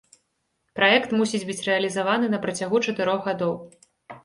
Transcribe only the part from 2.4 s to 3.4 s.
працягу чатырох